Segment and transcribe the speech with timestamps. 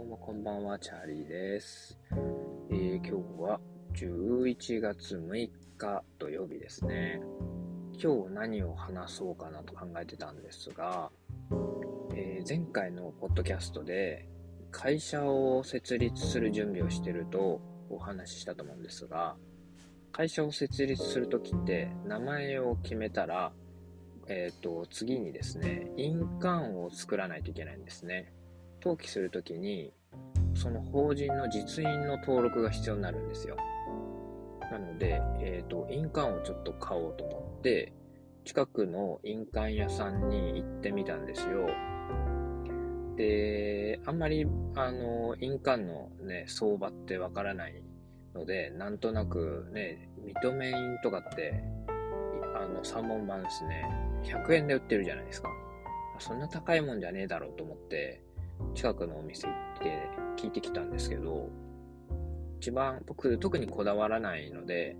[0.00, 1.98] どうもこんばんは、チャーリーです。
[2.70, 3.60] えー今日は
[3.92, 7.20] 11月6日土曜日ですね。
[8.02, 11.10] 今日何を話そうかなと考えてたんですが、
[12.14, 14.26] えー前回のポッドキャストで
[14.70, 17.60] 会社を設立する準備をしてると
[17.90, 19.36] お話ししたと思うんですが、
[20.12, 23.52] 会社を設立するときって名前を決めたら、
[24.28, 28.32] えっ、と、次にですね、印鑑を作らないといけないんですね。
[28.82, 29.92] 登記するときに、
[30.54, 33.56] その法人の実印の登録が必要になるんですよ。
[34.70, 37.92] なので、えっ、と、印鑑をちょっと買おうと思って、
[38.44, 41.68] 近くの印鑑屋さんに行ってみたんですよ。
[43.16, 47.82] で、あんまり、あの、印鑑のね、相場ってわからない
[48.34, 51.62] ので、なんとなくね、認め印とかって、
[52.56, 53.84] あの、3本版ですね、
[54.24, 55.48] 100円で売ってるじゃないですか。
[56.18, 58.22] そんな高いもんじゃねえだろうと思って、
[58.74, 61.50] 近くのお店行って聞いてきたんですけど、
[62.60, 64.96] 一番、僕特にこだわらないので、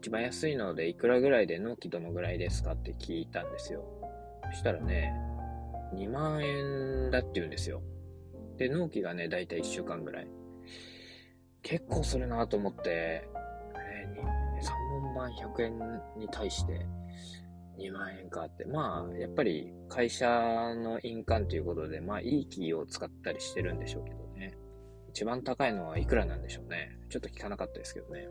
[0.00, 3.84] 一番安いのでいくらぐらいで納期どのぐらいですかって聞いたんですよ。
[4.52, 5.12] そしたらね、
[5.94, 7.82] 2万円だって言うんですよ。
[8.58, 10.28] で、納期がね、だいたい1週間ぐらい。
[11.62, 13.28] 結構するなと思って、
[13.74, 14.72] えー3
[15.02, 15.78] 本版100円
[16.16, 16.86] に対して
[17.78, 18.64] 2万円かって。
[18.64, 20.26] まあ、やっぱり会社
[20.74, 24.56] の印鑑ということで、まあ、いいキーを使ったりしてるんでしょうけどね。
[25.10, 26.98] 一番高いのはいくらなんでしょうね。
[27.08, 28.28] ちょっと聞かなかったですけどね。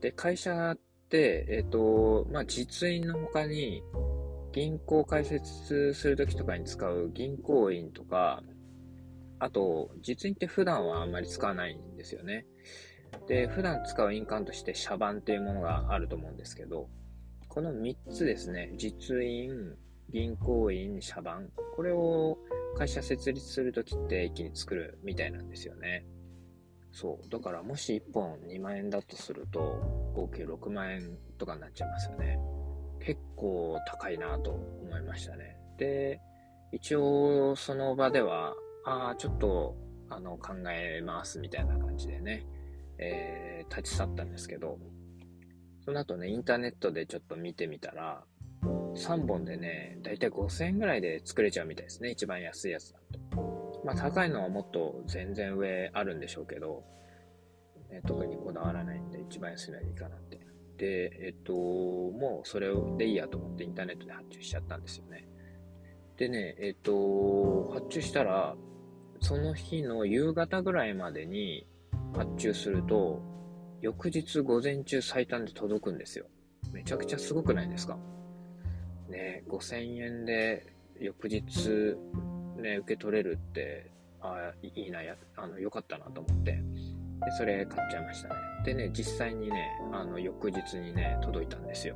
[0.00, 3.82] で、会社って、えっ、と、まあ、実印の他に、
[4.52, 8.42] 銀行開設するときとかに使う銀行印とか、
[9.40, 12.46] あと、実印って普段はあんまり使わないんですよね。
[13.26, 16.88] で、普段使う印鑑として社版っていうものがあると思うんですけど、
[17.54, 19.76] この3つですね、実印、
[20.10, 22.36] 銀行印、社版、これを
[22.76, 26.04] 会社設立するときって一気に作るみたいなんですよね。
[26.90, 27.28] そう。
[27.30, 29.60] だからもし1本2万円だとすると、
[30.16, 32.40] 合計6万円とかになっちゃいますよね。
[32.98, 35.56] 結構高いなと思いましたね。
[35.78, 36.20] で、
[36.72, 39.76] 一応その場では、ああ、ちょっと、
[40.10, 42.44] あの、考えますみたいな感じでね、
[42.98, 44.78] えー立ち去ったんですけど、
[45.84, 48.24] その後ね、インターネットでちょっと見てみたら、
[48.96, 52.10] 3本でね、だいたい5000円ぐらいで作れちゃうみたいですね。
[52.10, 52.98] 一番安いやつだ
[53.32, 53.82] と。
[53.84, 56.84] まあ高いのはもっと全然上あるんでしょうけど、
[57.90, 60.40] ね、特にこだわらないんで一番安いのでいいかなって。
[60.78, 65.28] で、えっと、もうそれでいいやと思ってインターネットで発注しちゃったんですよね。
[66.16, 68.56] でね、えっと、発注したら、
[69.20, 71.66] その日の夕方ぐらいまでに
[72.14, 73.22] 発注すると、
[73.84, 76.24] 翌日午前中最短で届くんですよ。
[76.72, 77.98] めちゃくちゃすごくないですか？
[79.10, 80.64] ね、5000円で
[80.98, 81.94] 翌日
[82.56, 83.90] ね、受け取れるって、
[84.22, 86.52] あいいな、や、あの、良かったなと思って。
[86.52, 86.62] で、
[87.36, 88.34] それ買っちゃいましたね。
[88.64, 91.94] でね、実際にね、あの、翌日にね、届いたんですよ。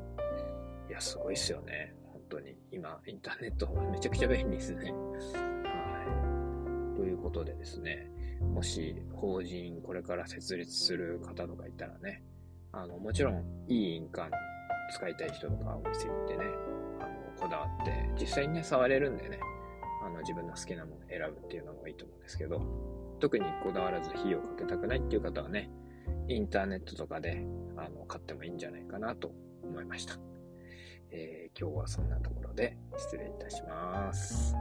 [0.91, 1.95] いや、すごいっすよね。
[2.13, 2.55] 本当に。
[2.71, 4.93] 今、インターネットめちゃくちゃ便利ですね。
[4.93, 6.99] はい。
[6.99, 8.11] ということでですね、
[8.41, 12.23] もし法人これから設立する方とかいたらね、
[12.73, 14.33] あの、もちろんいい印鑑
[14.95, 16.45] 使いたい人とかお店行ってね、
[17.01, 19.39] あの、こだわって、実際にね、触れるんでね、
[20.05, 22.63] あの、自分の好きなもの選ぶっていうのもいいと思うんですけど、
[23.21, 25.71] 特にこだわらず費用かけたくないっていう方はね、
[26.29, 27.45] インターネットとかで、
[27.77, 29.33] あの、買ってもいいんじゃないかなと
[29.63, 30.19] 思いました。
[31.11, 34.55] えー今日はそんなところで失礼いたします。